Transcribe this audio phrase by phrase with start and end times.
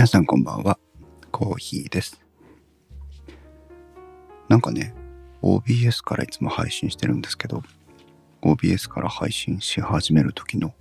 [0.00, 0.78] 皆さんこんばんは。
[1.30, 2.18] コーヒーです。
[4.48, 4.94] なんかね、
[5.42, 7.62] OBS からいつも配信してるんですけど、
[8.40, 10.72] OBS から配信し始める時の、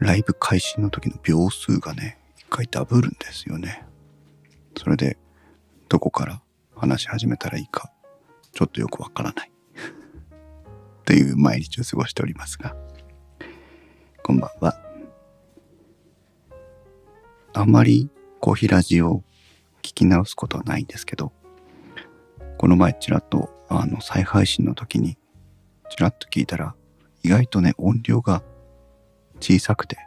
[0.00, 3.86] ライブ開始の時の秒数がね、一回ダブるんですよね。
[4.76, 5.16] それで、
[5.88, 6.42] どこから
[6.74, 7.92] 話し始めたらいいか、
[8.50, 9.52] ちょっとよくわからない。
[11.04, 12.74] という毎日を過ごしておりますが、
[14.24, 14.91] こんばんは。
[17.54, 19.24] あまりコーヒーラジオを
[19.82, 21.32] 聞き直すことはないんですけど、
[22.58, 25.18] この前ちらっとあの再配信の時に
[25.90, 26.74] ちらっと聞いたら
[27.22, 28.42] 意外とね音量が
[29.40, 29.98] 小さくて、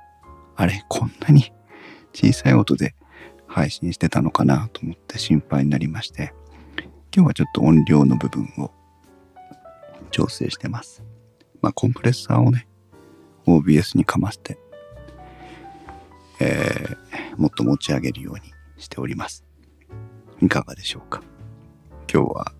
[0.56, 1.52] あれこんなに
[2.14, 2.96] 小さい音で
[3.48, 6.34] 配信してたのかなと思って心配になりまして、
[7.16, 8.72] 今日はちょっと音量の部分を
[10.10, 11.04] 調整してます。
[11.62, 12.68] まあコンプレッサーをね、
[13.46, 14.58] OBS にかまして、
[16.40, 19.44] えーもっと持ち上げるようにしております。
[20.42, 21.22] いかがでしょうか？
[22.12, 22.54] 今日は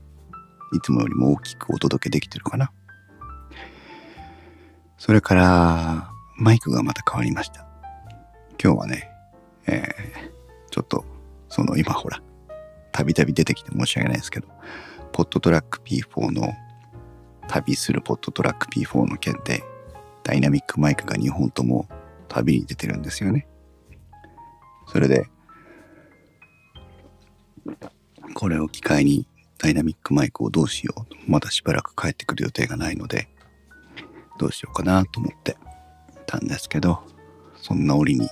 [0.74, 2.72] いつもよりも大きくお届けできてるかな？
[4.98, 7.66] それから、マイクがまた変わりました。
[8.62, 9.10] 今日はね、
[9.68, 10.36] えー
[10.72, 11.06] ちょっと、
[11.48, 12.22] その今ほら、
[12.92, 14.50] たびたび出てきて申し訳ないですけど、
[15.14, 16.54] ポットトラック P4 の
[17.48, 19.64] 旅するポットトラック P4 の件で、
[20.24, 21.88] ダイナミックマイクが2本とも
[22.28, 23.48] 旅に出てるんですよね。
[24.88, 25.28] それで、
[28.34, 29.28] これを機会に
[29.58, 30.94] ダイナミックマイクをどうしよ
[31.28, 31.32] う。
[31.32, 33.28] まだしばらく帰ってくる予定がないので、
[34.38, 35.58] どうしようかなと思って
[36.26, 37.00] たんですけど、
[37.56, 38.30] そんな折に、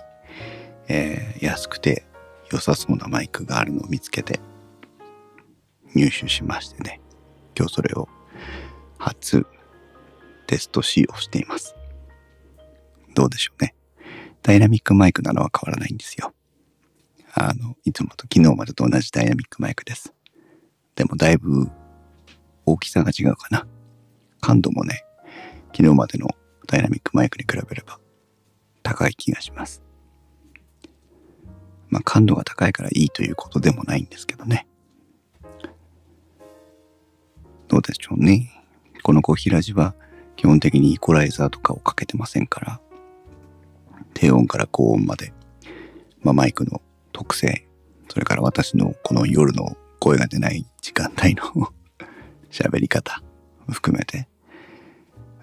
[0.88, 2.06] えー安くて
[2.52, 4.40] 良さそうなマイクがあるのを見つけて
[5.96, 7.02] 入手しましてね、
[7.58, 8.08] 今日それを
[8.98, 9.46] 初
[10.48, 11.76] テスト使用しています。
[13.16, 13.76] どうでしょうね。
[14.42, 16.34] ダイナミックマイクなのは変わらないんですよ。
[17.36, 20.14] あの、いつもと昨日までと同じダイナミックマイクです。
[20.96, 21.70] でもだいぶ
[22.66, 23.66] 大きさが違うかな。
[24.40, 25.04] 感度もね、
[25.76, 26.28] 昨日までの
[26.68, 28.00] ダイナミックマイクに比べれば
[28.84, 29.82] 高い気がします。
[31.90, 34.68] まあ感度が高いからいいということでもないんですけどね。
[37.68, 38.52] どうでしょうね。
[39.02, 39.96] このコーヒーラジは
[40.36, 42.82] 基本的にイコライザーとかをかけてませんから、
[44.14, 45.34] 低音から高音まで、
[46.22, 46.82] まあ、マイクの
[47.14, 47.68] 特性、
[48.10, 51.44] それから私のこの夜の声が出ない時間帯の
[52.52, 53.24] 喋り方
[53.70, 54.28] を含めて、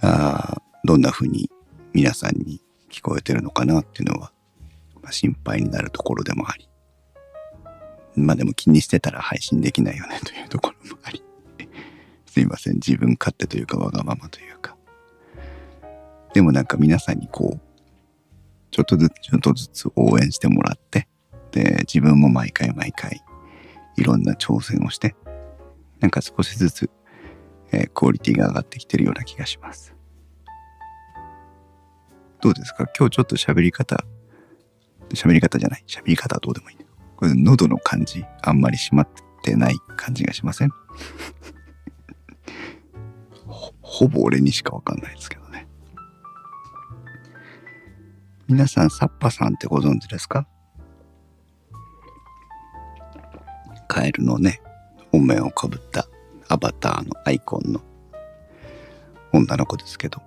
[0.03, 1.51] あどんな風に
[1.93, 2.61] 皆さんに
[2.91, 4.33] 聞こえてるのかなっていうのは、
[5.03, 6.69] まあ、心配になるところでもあり、
[8.15, 11.23] まあでも気にしてたら配信できないよね というところもあり、
[12.27, 14.77] すいません、自分勝手というかわがままというか。
[16.33, 17.61] でもなんか皆さんにこう、
[18.71, 21.09] ちょっとずつちょっとずつ応援してもらって、
[21.53, 23.23] で、自分も毎回毎回
[23.97, 25.15] いろんな挑戦をして、
[26.01, 26.91] なんか少しずつ、
[27.73, 29.95] えークオリティが上がってきてるような気がします。
[32.41, 32.87] どうですか？
[32.99, 34.05] 今日ちょっと喋り方、
[35.11, 36.87] 喋り方じゃない、喋り方はどうでもいいね。
[37.17, 39.09] これ喉の感じ、あんまり締まっ
[39.43, 40.71] てない感じがしません？
[43.47, 45.69] ほほぼ俺にしかわかんないですけどね。
[48.49, 50.49] 皆さん、サッパさんってご存知ですか？
[54.01, 54.63] カエルのね、
[55.13, 56.09] お面をかぶった
[56.49, 57.83] アバターのアイコンの。
[59.31, 60.23] 女の子ですけど、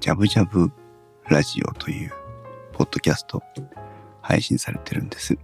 [0.00, 0.72] ジャブジャブ
[1.28, 2.12] ラジオという
[2.72, 3.42] ポッドキャスト
[4.22, 5.36] 配信されてるんです。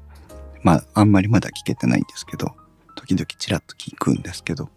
[0.63, 2.57] まあ、あんまりまだ聞けてないんですけど、
[2.95, 4.71] 時々チラッと聞くんですけど、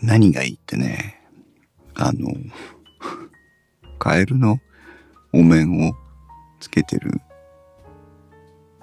[0.00, 1.24] 何がいいってね、
[1.96, 2.30] あの、
[3.98, 4.60] カエルの？
[5.32, 5.94] お面を
[6.60, 7.20] つけてる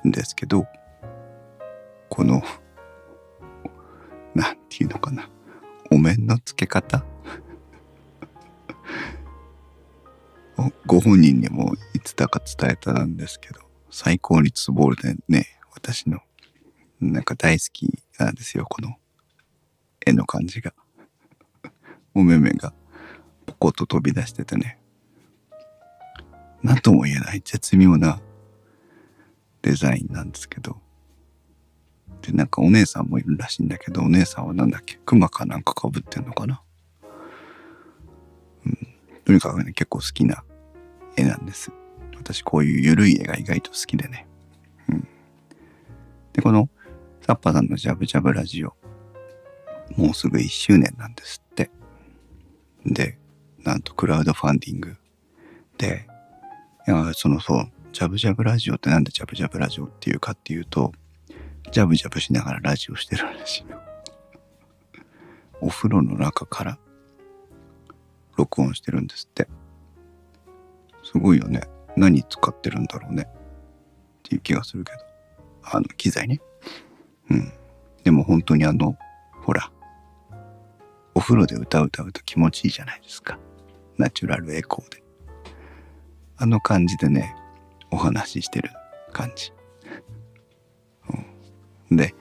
[0.07, 0.65] んですけど、
[2.09, 2.41] この、
[4.33, 5.29] なんていうのかな、
[5.91, 7.05] お面の付け方？
[10.87, 13.61] ご本人にもいつだか伝えたんですけど、
[13.91, 16.19] 最高にツボでね、私の、
[16.99, 18.95] なんか大好きなんですよ、この
[20.05, 20.73] 絵の感じが。
[22.15, 22.73] お目目が
[23.45, 24.79] ポコッと飛び出しててね。
[26.63, 28.19] なんとも言えない絶妙な
[29.67, 30.77] デザインなんですけど。
[32.21, 34.97] で、なんかお姉さんもいるらしいんだけど、お姉さんはなんだっけ？
[35.05, 36.61] 熊かなんか被ってんのかな？
[38.65, 38.77] うん。
[39.25, 40.45] とにかくね、結構好きな
[41.17, 41.73] 絵なんです。
[42.15, 44.25] 私こういう緩い絵が意外と好きでね。
[44.87, 45.07] うん。
[46.31, 46.69] で、この
[47.21, 48.73] サッパさんのジャブジャブラジオ、
[49.97, 51.69] もうすぐ1周年なんですって。
[52.85, 53.17] で、
[53.65, 54.95] なんとクラウドファンディング
[55.77, 56.07] で、
[56.87, 60.91] いや、そのそう、ジャブジャブラジオってなんでジャブジャブラジオっていうかっていうと、
[61.71, 63.81] ジャブジャブしながらラジオしてるらしいよ。
[65.61, 66.77] お風呂の中から
[68.35, 69.47] 録音してるんですって。
[71.03, 71.61] すごいよね。
[71.95, 73.27] 何使ってるんだろうね。
[73.27, 74.99] っていう気がするけど。
[75.63, 76.39] あの、機材ね。
[77.29, 77.51] うん。
[78.03, 78.97] でも本当にあの、
[79.43, 79.71] ほら、
[81.15, 83.39] お風呂で歌う歌うと気持ちいいじゃないですか。
[83.97, 85.03] ナチュラルエコーで。
[86.37, 87.35] あの感じでね、
[87.91, 88.69] お話ししてる
[89.13, 89.51] 感じ。
[91.89, 92.13] うん、で、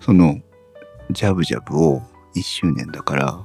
[0.00, 0.40] その、
[1.10, 2.02] ジャブジャブを
[2.34, 3.44] 1周年だから、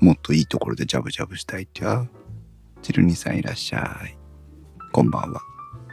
[0.00, 2.06] もっといいところでジャブジャブしたいってあ、
[2.82, 4.16] チルニさんいらっしゃい。
[4.92, 5.40] こんばんは。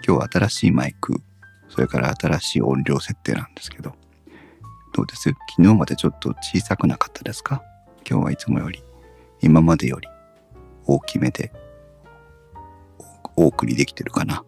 [0.06, 1.22] 今日は新しいマイク、
[1.70, 3.94] それから新しい音量設定なんですけど、
[4.94, 5.30] どうです？
[5.30, 7.64] 昨日までちょっと小さくなかったですか？
[8.10, 8.84] 今日はいつもより、
[9.42, 10.08] 今までより
[10.86, 11.54] 大きめで、
[13.36, 14.44] お送りできてるかな？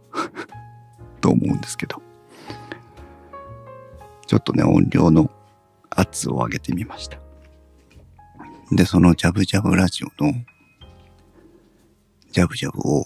[1.22, 2.02] と思うんですけど。
[4.28, 5.30] ちょっとね、音量の
[5.90, 7.20] 圧を上げてみました。
[8.72, 10.34] で、そのジャブジャブラジオの
[12.32, 13.06] ジャブジャブを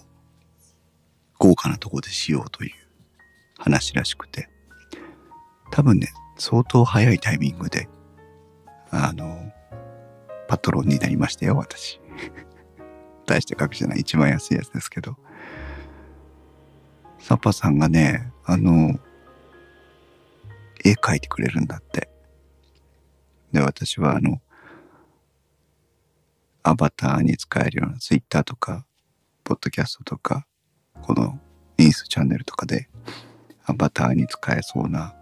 [1.37, 2.71] 豪華なとこでしようという
[3.57, 4.49] 話らしくて、
[5.71, 7.89] 多分ね、相当早いタイミングで、
[8.89, 9.51] あの、
[10.47, 11.99] パトロンになりましたよ、私。
[13.27, 15.17] 大して額じゃない、一番安いやつですけど。
[17.27, 18.97] サパさんがね、あの、
[20.85, 22.09] 絵描いてくれるんだって。
[23.51, 24.39] で、私はあの、
[26.63, 28.85] アバターに使えるようなツイッターとか、
[29.43, 30.47] ポッドキャストとか、
[31.01, 31.37] この
[31.77, 32.87] インスチャンネルとかで、
[33.65, 35.13] アバターに使えそうな、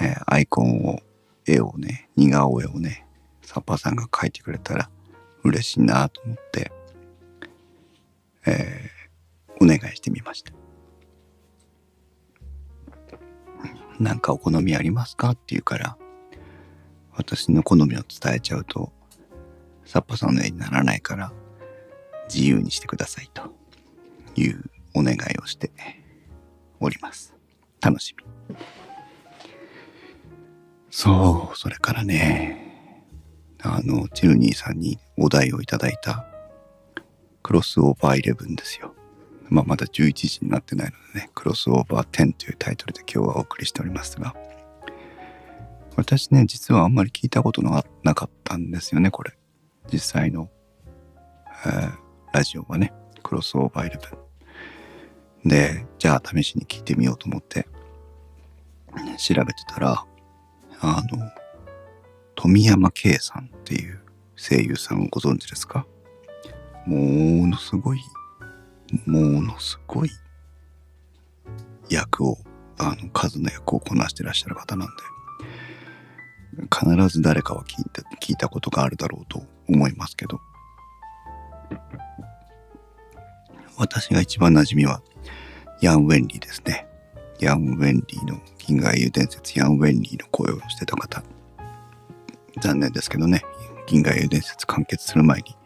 [0.00, 1.00] えーアイコンを、
[1.46, 3.06] 絵をね、似顔絵をね、
[3.42, 4.88] サッパさんが描いてくれたら
[5.42, 6.72] 嬉しいなと思って、
[8.46, 8.94] えー
[9.60, 10.63] お願いしてみました。
[14.04, 15.30] なんかお好みありますか？
[15.30, 15.96] って言うから、
[17.16, 18.92] 私の好みを伝えちゃうと、
[19.86, 21.32] サッパさんの絵にならないから、
[22.32, 23.52] 自由にしてくださいと
[24.36, 24.62] いう
[24.94, 25.70] お願いをして
[26.80, 27.34] おります。
[27.80, 28.14] 楽し
[28.48, 28.56] み。
[30.90, 33.04] そう、それからね、
[33.62, 36.26] あの、チルニーさんにお題をいただいた
[37.42, 38.93] クロスオーバー11ですよ。
[39.54, 44.34] まあ、まだ11時になってないのでね、クロスオーバー10というタイトルで今日はお送りしておりますが、
[45.96, 49.38] 私ね、実はあんまり聞いたことのなかったんですよね、これ。
[49.92, 50.50] 実際の、
[51.66, 52.04] えー
[52.34, 52.92] ラジオはね、
[53.22, 54.18] クロスオーバー11。
[55.44, 57.68] で、じゃあ試しに聞いてみようと思って、
[59.18, 60.04] 調べてたら、
[60.80, 61.30] あの、
[62.34, 64.00] 富山圭さんっていう
[64.34, 65.86] 声優さんをご存知ですか？
[66.86, 68.00] ものすごい、
[69.06, 70.10] ものすごい
[71.88, 72.38] 役を、
[72.78, 74.94] あの、数の役をこなしてらっしゃる方なんで、
[76.72, 80.40] 必ず誰かは聞いて、聞いたことがあるだろうと思いますけど、
[83.76, 85.02] 私が一番馴染みは、
[85.80, 86.86] ヤン・ウェンリーですね。
[87.40, 91.22] ヤン・ウェンリーの銀河英雄伝説、ヤン・ウェンリーの声をしてた方。
[92.60, 93.42] 残念ですけどね、
[93.86, 95.56] 銀河英雄伝説完結する前に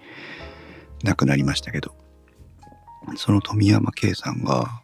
[1.04, 1.94] 亡くなりましたけど、
[3.16, 4.82] その富山圭さんが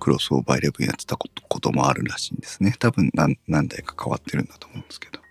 [0.00, 2.74] クロスオーバー11やってたことこともあるらしいんですね。
[2.78, 5.22] 多分何何代か変わってるんだと思うんですけど。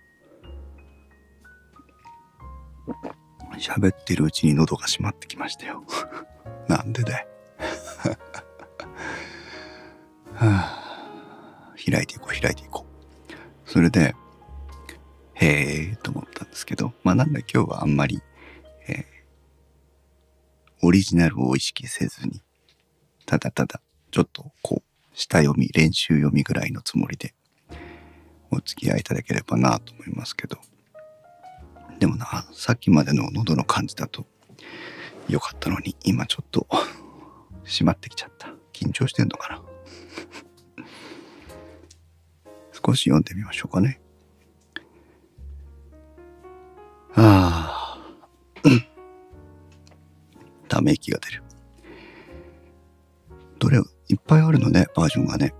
[3.58, 5.84] 喋ってるうちに喉が閉まってきましたよ。
[6.68, 7.26] なんでだよ。
[10.34, 13.70] はあ、開いていこう、開いていこう。
[13.70, 14.14] それで、
[15.34, 18.22] へえと思ったんですけど、まあなんだ今日はあんまり、
[20.82, 22.42] オリジナルを意識せずに、
[23.24, 27.34] ただただ、ちょっとこう、下読み、練習読みぐらいのつもりで、
[28.50, 30.58] お付き合いいただければなと思いますけど、
[32.00, 34.26] でもな、さっきまでの喉の感じだと、
[35.28, 36.66] よかったのに、今ちょっと、
[37.64, 38.52] 閉まってきちゃった。
[38.72, 39.62] 緊張してんのかな。
[42.84, 44.00] 少し読んでみましょうかね。
[47.14, 47.51] ああ。
[50.72, 51.42] ため息が出る。
[53.58, 53.76] どれ、
[54.08, 55.52] いっぱいあるのね、バージョンがね。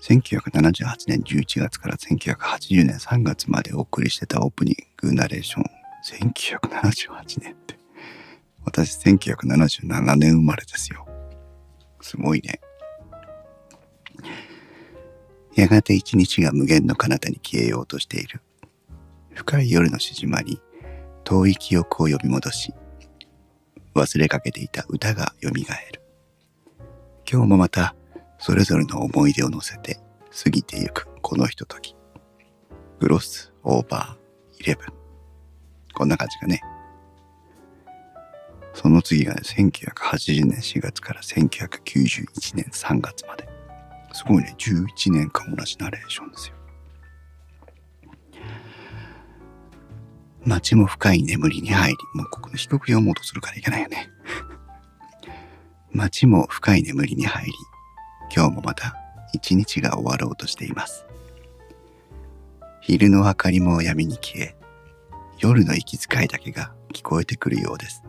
[0.00, 5.64] 1978年11月から1980年3月までお送りしてたオープニングナレーション。
[6.04, 7.78] 1978年って。
[8.64, 11.04] 私1977年生まれですよ。
[12.00, 12.60] すごいね。
[15.56, 18.40] やがて一日が無限の彼方に消えようとしている。
[19.34, 20.60] 深い夜の静まり、
[21.24, 22.72] 遠い記憶を呼び戻し、
[23.94, 25.54] 忘れかけていた歌が蘇る。
[27.30, 27.94] 今日もまた
[28.38, 30.00] それぞれの思い出を乗せて
[30.44, 31.94] 過ぎてゆくこのひととき。
[32.98, 34.86] グロスオーバーイレブン。
[35.94, 36.60] こんな感じがね。
[38.74, 43.48] その次がね、1980年4月から1991年3月まで。
[44.12, 46.59] すごいね、11年間同じナレーションですよ。
[50.46, 54.10] 街も深い眠りに入り、もうここの低く読もうとするからいけないよね。
[55.92, 57.52] 街も深い眠りに入り、
[58.34, 58.96] 今日もまた
[59.32, 61.04] 一日が終わろうとしています。
[62.80, 64.56] 昼の明かりも闇に消え、
[65.38, 68.02] 夜の息遣いだけが聞こえてくるようです。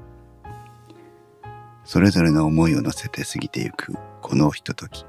[1.84, 5.06] それぞれの思いを乗せて過ぎてゆくこのひととき。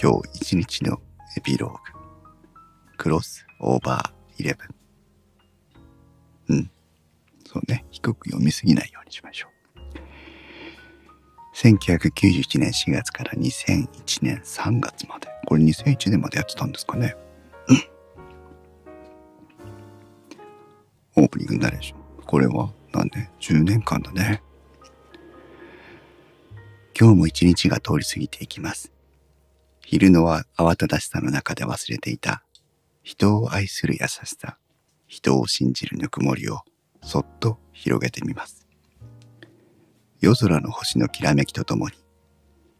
[0.00, 1.00] 今日一日の
[1.38, 1.78] エピローグ。
[2.98, 4.75] クロスオーバーイレブン。
[6.48, 6.70] うん。
[7.46, 7.84] そうね。
[7.90, 9.50] 低く読みすぎないようにしましょう。
[11.56, 13.88] 1991年4月から2001
[14.22, 15.28] 年3月まで。
[15.46, 17.16] これ2001年までやってたんですかね。
[21.18, 22.24] オープニングナレーション。
[22.26, 24.42] これは何年 ?10 年間だね。
[26.98, 28.92] 今日も一日が通り過ぎていきます。
[29.80, 32.42] 昼のは慌ただしさの中で忘れていた
[33.02, 34.58] 人を愛する優しさ、
[35.06, 36.60] 人を信じるぬくもりを
[37.02, 38.66] そっと広げてみます。
[40.20, 41.94] 夜空の星のきらめきとともに、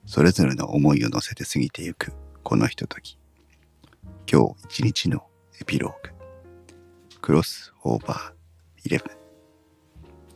[0.07, 3.19] それぞれの思いを乗せて過ぎてゆくこのひととき。
[4.31, 5.23] 今日一日の
[5.61, 6.15] エピローグ。
[7.21, 8.33] クロスオーバー
[8.85, 9.09] イレブン。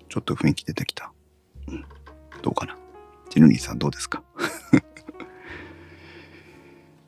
[0.08, 1.12] ちょっと雰囲気出てきた。
[1.68, 1.84] うん。
[2.42, 2.76] どうかな。
[3.30, 4.22] ジヌニーさんどうですか？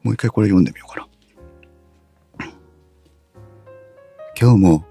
[0.02, 1.08] もう一回これ読んでみようかな。
[4.42, 4.84] 今日も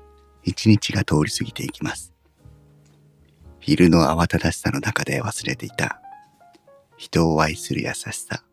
[0.44, 2.14] 一日が通り過ぎていきます。
[3.60, 6.02] 昼の慌ただしさの中で忘れていた
[6.96, 8.46] 人を愛する優しさ、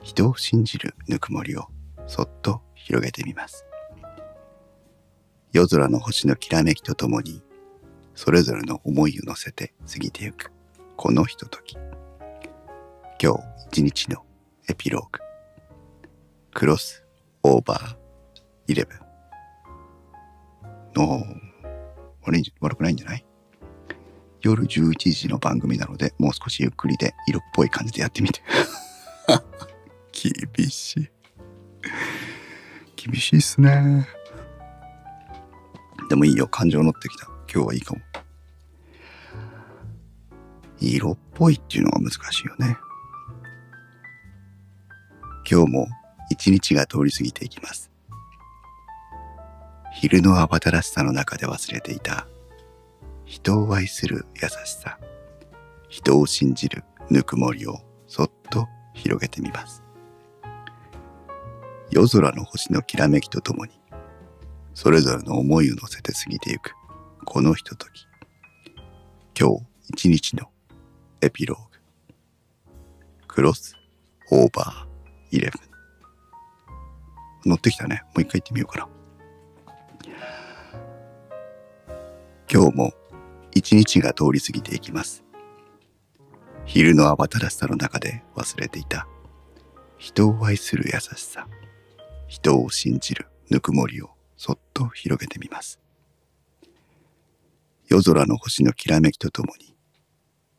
[0.00, 1.66] 人を信じるぬくもりを
[2.06, 3.66] そっと広げてみます。
[5.50, 7.42] 夜空の星のきらめきとともに
[8.14, 10.52] それぞれの思いを乗せて過ぎてゆく
[10.96, 11.76] このひととき。
[13.20, 13.40] 今日
[13.72, 14.24] 一日の
[14.68, 15.18] エピローグ。
[16.54, 17.04] クロス
[17.42, 17.96] オーバー
[18.68, 19.11] イレブン。
[20.94, 21.24] の
[22.22, 23.24] 悪い悪くないんじゃない？
[24.40, 28.42] 夜11時の番組なので、もう少しゆっくりで色っぽい感じでやってみて。
[30.12, 31.10] 厳しい。
[32.96, 34.06] 厳しいっすね。
[36.08, 37.26] でもいいよ、感情乗ってきた。
[37.52, 38.00] 今日はいいかも。
[40.80, 42.76] 色っぽいっていうのが難しいよね。
[45.48, 45.86] 今日も
[46.30, 47.91] 一日が通り過ぎていきます。
[49.94, 52.26] 昼の慌ただしさの中で忘れていた
[53.26, 54.98] 人を愛する優しさ、
[55.88, 59.82] 人を信じるぬくもりをそっと広げてみます。
[61.90, 63.72] 夜空の星のきらめきとともに、
[64.74, 66.72] それぞれの思いを乗せて過ぎてゆく
[67.26, 68.06] このひととき。
[69.38, 70.48] 今日一日の
[71.20, 71.64] エピローグ。
[73.28, 73.76] クロス
[74.30, 75.58] オーバーイレブ
[77.46, 77.50] ン。
[77.50, 78.02] 乗ってきたね。
[78.06, 79.01] もう一回行ってみようかな。
[82.54, 82.92] 今日も
[83.54, 85.24] 一日が通り過ぎていきます。
[86.66, 89.08] 昼の慌ただしさの中で忘れていた
[89.96, 91.48] 人を愛する優しさ、
[92.28, 95.80] 人を信じるぬくもりをそっと広げてみます。
[97.88, 99.74] 夜空の星のきらめきとともに、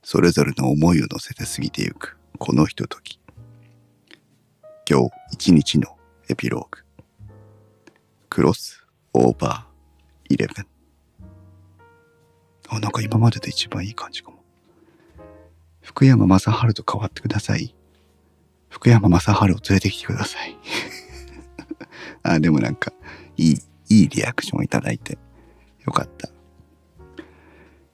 [0.02, 3.20] それぞれの思いを乗せて過ぎてゆくこのひととき。
[4.90, 5.96] 今日一日の
[6.28, 6.84] エピローグ。
[8.30, 8.84] クロス
[9.14, 10.73] オーバーイレブン。
[12.76, 14.44] あ、なんか今までで一番いい感じかも。
[15.82, 17.76] 福山雅治と変わってください。
[18.70, 20.58] 福山雅治を連れてきてください。
[22.24, 22.92] あ、でもなんか、
[23.38, 23.58] いい、
[23.90, 25.18] いいリアクションをいただいて、
[25.86, 26.30] よかった。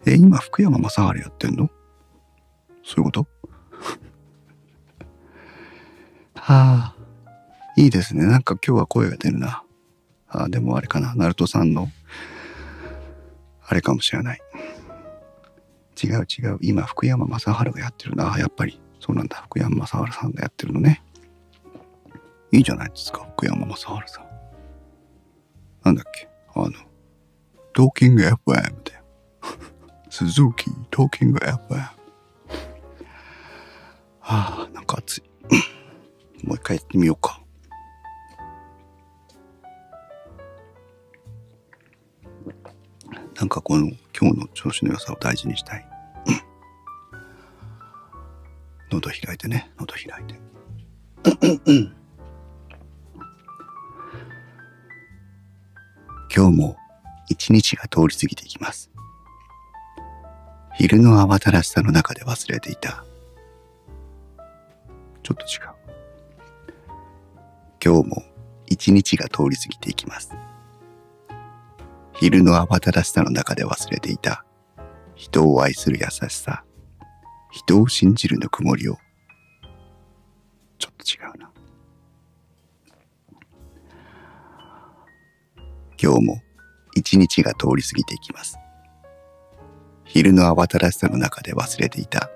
[0.06, 1.70] え、今福山雅治やってんの？
[2.84, 3.28] そういうこと？
[6.36, 6.96] は あ、
[7.76, 8.26] いいですね。
[8.26, 9.64] なんか今日は声が出るな。
[10.30, 11.16] あでもあれかな。
[11.16, 11.90] ナルトさんの、
[13.68, 14.42] あれかもしれない。
[16.02, 16.58] 違う違う。
[16.62, 18.36] 今、福山雅治がやってるな。
[18.38, 18.80] やっぱり。
[19.00, 19.44] そうなんだ。
[19.46, 21.04] 福山雅治さんがやってるのね。
[22.52, 23.28] いいじゃないですか。
[23.36, 24.30] 福山雅治さん。
[25.84, 26.30] なんだっけ。
[26.56, 26.72] あの、
[27.74, 29.00] トーキング FM で。
[30.10, 32.00] 鈴木トーキング FM。
[34.20, 35.24] はあ、なんか暑い。
[36.46, 37.42] もう一回やってみようか。
[43.36, 43.88] なんかこの
[44.20, 45.89] 今日の調子の良さを大事にしたい。
[48.92, 50.40] 喉開いてね、喉開いて。
[56.36, 56.76] 今日も
[57.30, 58.90] 一日が通り過ぎていきます。
[60.76, 63.04] 昼の慌ただしさの中で忘れていた。
[65.24, 65.80] ちょっと違う。
[67.84, 68.24] 今日も
[68.68, 70.32] 一日が通り過ぎていきます。
[72.14, 74.46] 昼の慌ただしさの中で忘れていた。
[75.16, 76.64] 人を愛する優しさ。
[77.52, 78.98] 人を信じるぬくもりを。
[80.78, 81.52] ちょっと違うな。
[86.02, 86.42] 今日も
[86.96, 88.58] 一日が通り過ぎていきます。
[90.06, 92.30] 昼の慌ただしさの中で忘れていた。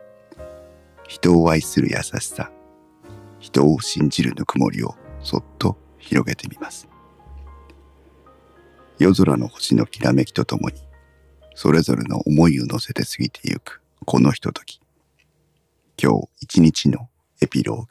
[1.07, 2.51] 人を愛する優しさ。
[3.39, 6.87] 人を信じるぬくもりをそっと広げてみます。
[8.99, 10.75] 夜空の星のきらめきとともに、
[11.55, 14.82] それぞれの思いを乗せて過ぎてゆくこのひととき。
[16.01, 17.09] 今日一日の
[17.41, 17.87] エピローグ。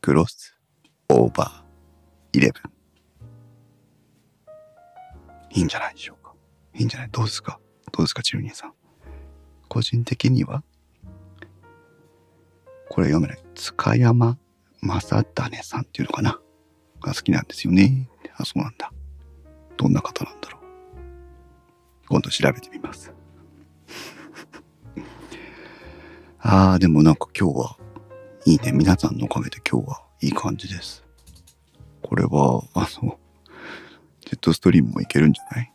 [0.00, 0.54] クロス
[1.08, 2.72] オーバーイレブン。
[5.50, 6.34] いいんじゃないでしょうか？
[6.74, 7.08] いいんじゃない？
[7.10, 7.58] どうですか？
[7.90, 8.74] どうですか、チルニーさん。
[9.68, 10.62] 個人的には、
[12.90, 13.38] これ読めない。
[13.54, 14.38] 塚山
[14.82, 16.38] 正種さんっていうのかな？
[17.00, 18.08] が好きなんですよね。
[18.36, 18.92] あ、そうなんだ。
[19.76, 20.62] どんな方なんだろう？
[22.08, 23.12] 今度調べてみます。
[26.40, 27.76] ああ、でもなんか今日は
[28.46, 28.72] いいね。
[28.72, 31.04] 皆さんのおかげで今日はいい感じです。
[32.02, 33.18] これは、あの、
[34.20, 35.72] ジェットストリームもいけるんじゃない？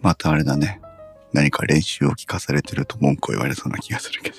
[0.00, 0.80] またあれだね。
[1.32, 4.36] 何か練習を聞かされてると文句を言われそうな気がするけど。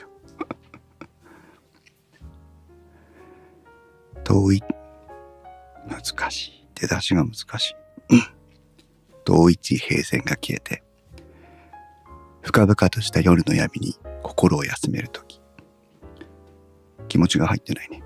[4.24, 4.64] 遠い。
[5.88, 6.68] 難しい。
[6.74, 7.76] 出だしが難しい。
[9.26, 10.84] 遠い地平線が消えて、
[12.42, 15.42] 深々とした夜の闇に心を休めるとき。
[17.08, 18.04] 気持ちが入ってないね。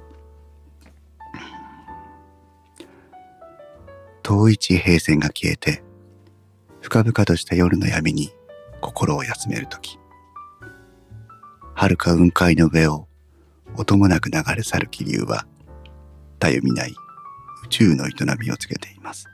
[4.23, 5.83] 遠い地平線が消えて、
[6.81, 8.31] 深々とした夜の闇に
[8.79, 9.99] 心を休めるとき。
[11.75, 13.07] 遥か雲海の上を
[13.75, 15.45] 音もなく流れ去る気流は、
[16.39, 16.91] たゆみない
[17.65, 19.27] 宇宙の営みを告げています。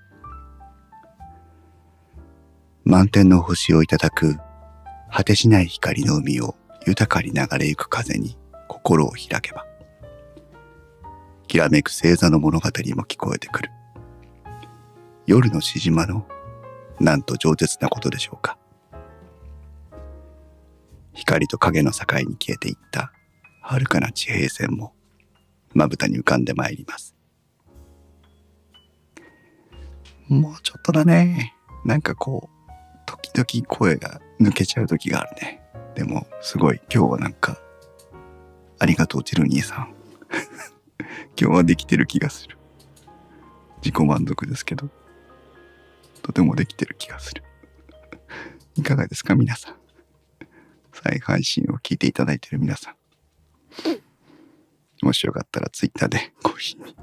[2.88, 4.38] 満天の星をいただく
[5.12, 9.66] 果てしない光の海を豊かに流れゆく風に心を開けば、
[11.48, 12.72] きらめく星座の物語も
[13.04, 13.72] 聞こえてくる。
[15.26, 16.28] 夜のしじまの
[17.00, 18.60] なんと饒舌なことでしょうか。
[21.14, 23.12] 光と影の境に消えていった
[23.62, 24.94] 遥かな地平線も
[25.74, 27.16] まぶたに浮かんでまいります。
[30.28, 31.56] もうちょっとだね。
[31.84, 35.62] なんかこう、々声が抜けちゃう時があるね。
[35.96, 37.60] でも、すごい、今日はなんか、
[38.80, 39.96] ありがとう、チルニーさん。
[41.40, 42.58] 今日はできてる気がする。
[43.78, 44.90] 自己満足ですけど、
[46.22, 47.44] とてもできてる気がする。
[48.76, 49.76] いかがですか、皆さん。
[50.92, 52.96] 再配信を聞いていただいてる皆さん。
[55.06, 56.96] もしよかったらツイッターでコーヒーに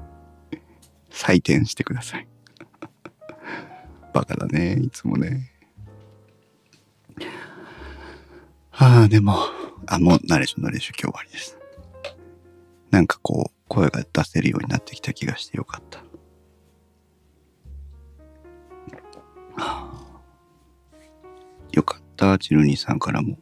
[1.09, 2.27] 採点してください。
[4.13, 5.52] バカだね、いつもね。
[8.75, 9.37] ああ、でも、
[9.87, 11.57] あ、もうナレーションナレーション今日終わりです。
[12.89, 16.03] なんかこう、声が出せるようになってきた気がしてよかった。
[21.71, 23.37] よかった、チルニーさんからも。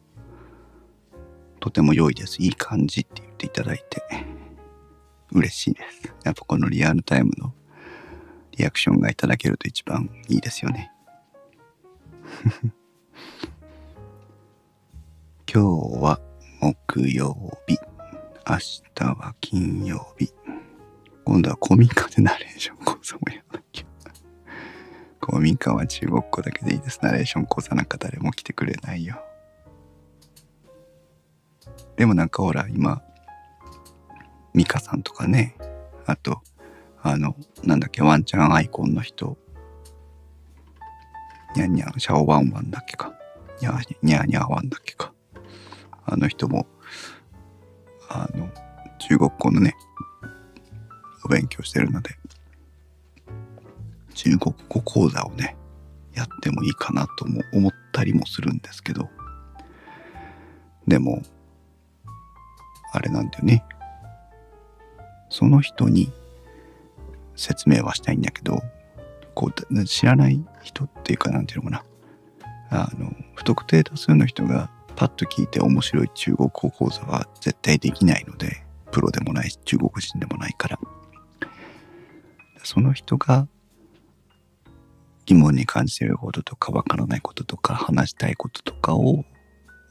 [1.60, 2.42] とても良いです。
[2.42, 4.04] いい感じって言っていただいて、
[5.32, 6.14] 嬉しいです。
[6.24, 7.54] やっぱこのリアルタイムの
[8.58, 10.92] リアクションがいただけると一番いいですよね。
[15.54, 16.22] 今日は
[16.62, 17.36] 木曜
[17.68, 17.78] 日。
[18.48, 20.32] 明日は金曜日。
[21.26, 23.86] 今度は古民家でナレーション講座もやらなきゃ。
[25.20, 27.00] 古民家は中国語だけでいいです。
[27.02, 29.22] ナレーション講座なんか誰も来てくれないよ。
[31.98, 33.02] でもなんかほら、今、
[34.54, 35.58] ミカさんとかね、
[36.06, 36.42] あと、
[37.02, 37.36] あの、
[37.66, 39.38] なんだっけ、ワンちゃんアイコンの人、
[41.58, 43.14] にゃんにゃん、シャオワンワンだっけか。
[43.60, 45.12] にゃーにゃにゃーワンだっけか。
[46.06, 46.68] あの人も、
[48.10, 48.50] あの、
[49.00, 49.76] 中国語のね、
[51.24, 52.18] お勉強してるので、
[54.14, 55.56] 中国語講座をね、
[56.14, 59.10] やってもいいかなとも思ったりもするんですけど、
[60.88, 61.22] でも、
[62.94, 63.64] あれなんだよね。
[65.30, 66.12] その人に
[67.36, 68.62] 説明はしたいんだけど、
[69.34, 71.84] こう、知らない人っていうかなんていうのか
[72.70, 72.84] な。
[72.84, 80.80] あの、不特定多数の人がパッと聞いて面白い中国語講座は絶対できないので、プロでもないし、中国人でもないから。
[82.64, 83.48] その人が
[85.26, 89.24] 疑問に感じていることとかわからないこととか話したいこととかを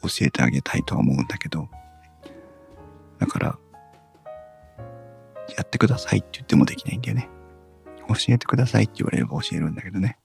[0.02, 1.68] 教えてあげたいとは思うんだけど、
[3.18, 3.58] だから、
[5.56, 7.28] やってくださいって言ってもできないんだよね。
[8.08, 10.18] 教えてくださいって言われれば教えるんだけどね。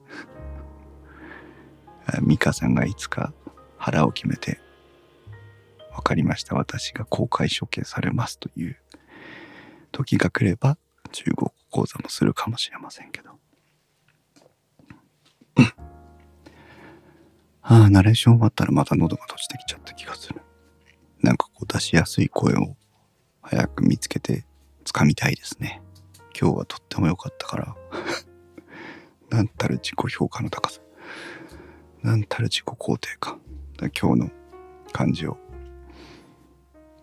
[2.22, 3.32] ミカさんがいつか
[3.76, 4.60] 腹を決めて、
[5.96, 6.54] わかりました。
[6.54, 8.76] 私が公開処刑されますという
[9.92, 10.76] 時が来れば、
[11.10, 13.30] 中国講座もするかもしれませんけど。
[17.62, 20.42] ああ、ナレーション終わったらまた喉が閉じてきちゃった気がする。
[21.22, 22.76] なんかこう出しやすい声を
[23.40, 24.44] 早く見つけて
[24.84, 25.82] 掴みたいですね。
[26.38, 27.74] 今日はとっても良かったから。
[29.30, 30.82] なんたる自己評価の高さ。
[32.02, 33.40] なんたる自己肯定感。
[33.98, 34.30] 今日の
[34.92, 35.36] 感じを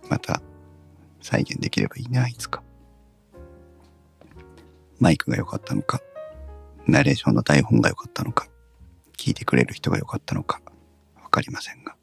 [0.10, 0.42] また
[1.22, 2.64] 再現できればいいな、いつか。
[5.00, 6.02] マイクが良かったのか、
[6.86, 8.48] ナレーションの台本が良かったのか、
[9.18, 10.62] 聞いてくれる人が良かったのか、
[11.22, 11.96] わかりませんが。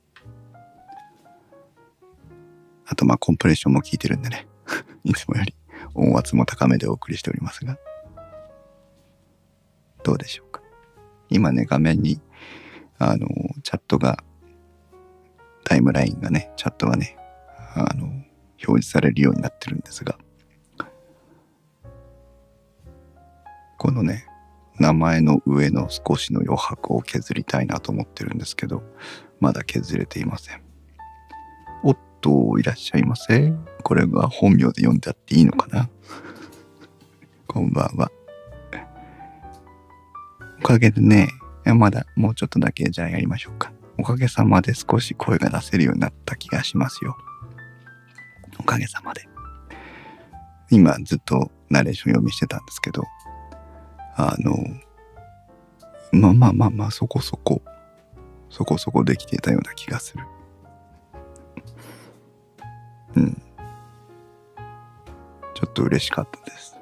[2.86, 4.48] あと、まあ、コンプレッションも聞いてるんでね。
[5.04, 5.54] いつもより
[5.94, 7.78] 音圧も高めでお送りしておりますが。
[10.02, 10.60] どうでしょうか。
[11.28, 12.20] 今ね、画面に、
[12.98, 13.28] あの、
[13.62, 14.24] チャットが、
[15.64, 17.16] タイムラインがね、チャットがね、
[17.74, 20.18] あの、表示されるようになってるんですが、
[23.78, 24.26] このね、
[24.78, 28.82] 名前の上の少しの余白を削りたいなと思ってるんですけど、
[29.40, 30.62] まだ削れていません。
[31.82, 33.52] おっと、いらっしゃいませ。
[33.82, 35.88] これが本名で読んであっていいのかな
[37.46, 38.10] こんばんは。
[40.58, 41.30] おかげでね、
[41.64, 43.72] まだもうちょっとだけじゃあやりましょうか。
[43.98, 47.16] おかげさまで少し声が出せるようになった気がしますよ。
[48.70, 49.28] かげさまで。
[50.70, 53.02] 今ずっとナレーション読みしてたんですけど、
[54.16, 54.56] あの、
[56.12, 57.62] まあまあまあまあ、そこそこ、
[58.48, 60.24] そこそこできていたような気がする。
[63.16, 63.42] うん。
[65.54, 66.76] ちょっと嬉しかったです。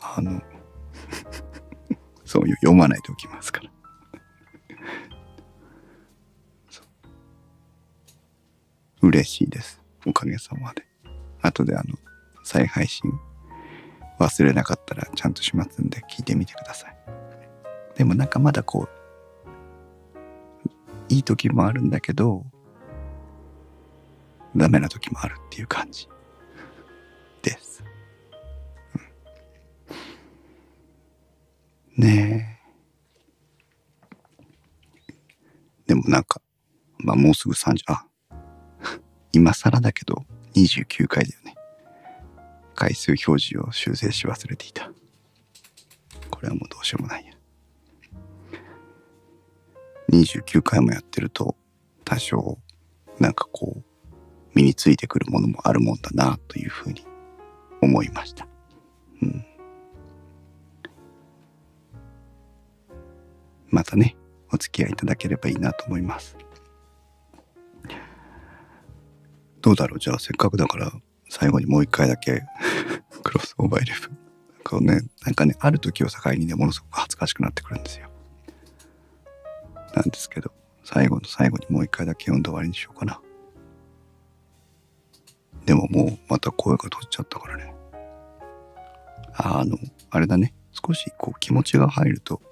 [0.00, 0.42] あの、
[2.24, 3.70] そういう読まないとおきますから。
[9.02, 9.79] 嬉しいです。
[10.06, 10.84] おかげさまで。
[11.42, 11.96] 後であの、
[12.44, 13.10] 再配信
[14.18, 16.96] 忘れなかったらちゃんとしますんで聞いてみてください。
[17.96, 19.00] でもなんかまだこう、
[21.08, 22.44] いい時もあるんだけど、
[24.54, 26.08] ダメな時もあるっていう感じ
[27.42, 27.82] です。
[31.96, 32.60] うん、ねえ。
[35.86, 36.40] でもなんか、
[36.98, 38.06] まあもうすぐ30、あ、
[39.32, 41.54] 今更だけど29回だよね。
[42.74, 44.90] 回数表示を修正し忘れていた。
[46.30, 47.32] これはもうどうしようもないや。
[50.10, 51.56] 29回もやってると
[52.04, 52.58] 多少
[53.18, 53.82] なんかこう
[54.54, 57.06] 身についてくるものもあるもんだなというふうに
[57.82, 58.46] 思いました。
[59.22, 59.44] うん。
[63.68, 64.16] またね、
[64.52, 66.36] お付き合いいただければいいなと思います。
[69.70, 69.98] どうだろう？
[70.00, 70.92] じゃあせっかくだから
[71.28, 72.42] 最後にもう一回だけ
[73.22, 74.18] クロスオーバーイレブン。
[74.64, 78.10] こうね、なんかね、ある時を境にね、ものすごく恥ずかしくなってくるんですよ。
[79.94, 80.52] なんですけど、
[80.82, 83.20] 最後の最後にもう一回だけ読んで終わりにしようかな。
[85.66, 87.72] でももうまた声が取っちゃったからね。
[89.34, 89.78] ああの、
[90.10, 90.52] あれだね。
[90.72, 92.42] 少しこう気持ちが入ると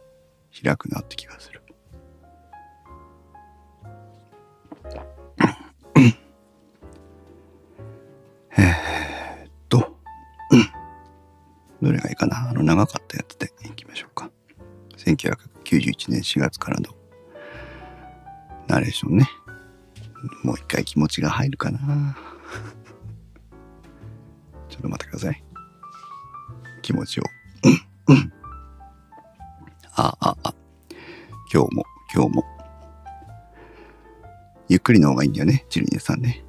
[0.62, 1.62] 開くなって気がする。
[11.80, 12.50] どれがいいかな？
[12.50, 14.30] あの長かったやつでいきましょうか。
[14.96, 16.90] 1991年4月からの
[18.66, 19.28] ナレーションね。
[20.42, 22.16] もう一回気持ちが入るかな
[24.68, 25.44] ちょっと待ってください。
[26.82, 27.24] 気持ちを。
[29.94, 30.54] あ、あ、あ。
[31.52, 32.44] 今日も、今日も。
[34.68, 36.44] ゆっくりの方がいいんだよね、チルニエさんね。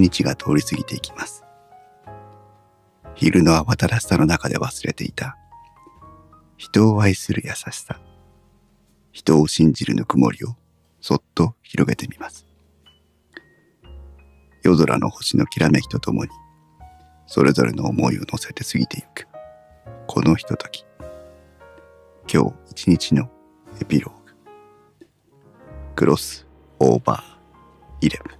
[0.00, 1.44] 日が通り過ぎていきます。
[3.14, 5.36] 昼の慌ただしさの中で忘れていた。
[6.56, 8.00] 人を愛する優しさ。
[9.12, 10.56] 人を信じるぬくもりを
[11.00, 12.46] そっと広げてみます。
[14.62, 16.30] 夜空の星のきらめきとともに、
[17.26, 19.28] それぞれの思いを乗せて過ぎてゆく。
[20.06, 20.84] このひととき。
[22.32, 23.28] 今日一日の
[23.80, 24.34] エピローグ。
[25.94, 26.46] クロス
[26.78, 28.39] オーバーイレブン。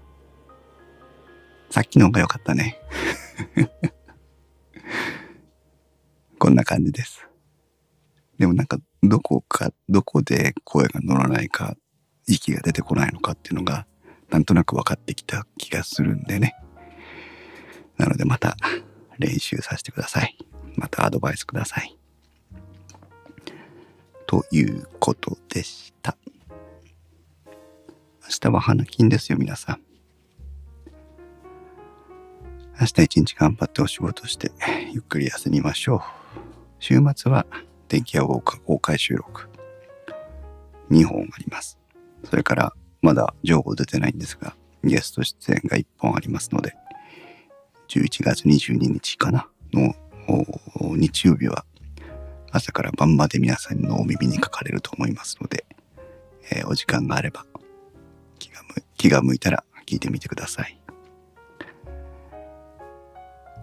[1.70, 2.80] さっきの方が良かったね。
[6.38, 7.26] こんな感じです。
[8.38, 11.76] でもなんか、どこか、どこで声が乗らないか、
[12.26, 13.87] 息が出てこないのかっていうのが、
[14.30, 16.56] なんとなく分かってきた気がするんでね。
[17.98, 18.56] なのでまた
[19.18, 20.38] 練習させてください。
[20.76, 21.98] またアドバイスください。
[24.26, 26.16] ということでした。
[27.46, 27.52] 明
[28.40, 29.89] 日は花金ですよ、皆さん。
[32.80, 34.52] 明日一日頑張ってお仕事して、
[34.90, 36.00] ゆっくり休みましょう。
[36.78, 37.44] 週末は
[37.88, 39.50] 電気屋ウォーカー公開収録。
[40.90, 41.78] 2本あります。
[42.24, 46.74] それから、まだ情報出てないんですが、ゲスト出演が1本ありますので、
[47.88, 49.46] 11月22日かな？
[49.74, 49.94] の
[50.96, 51.66] 日曜日は
[52.50, 55.66] 朝から晩まで皆さんのお耳にかかれると思いますので、
[56.50, 57.44] えーお時間があれば
[58.96, 60.79] 気が向いたら聞いてみてください。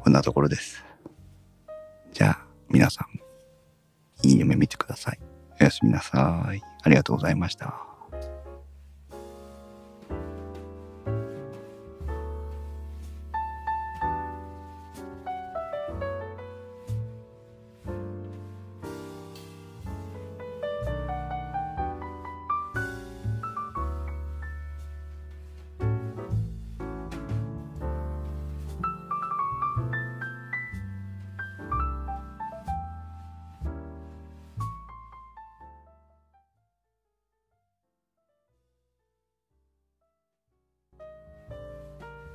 [0.08, 0.86] こんなところです。
[2.13, 3.06] じゃあ皆さ
[4.24, 5.20] んいい夢見てください。
[5.60, 6.62] おやすみなさい。
[6.84, 7.87] ありがとうございました。